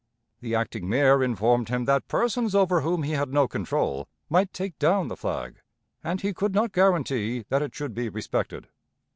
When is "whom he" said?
2.81-3.11